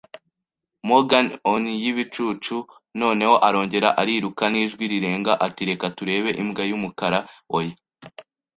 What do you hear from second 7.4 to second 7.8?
Oya,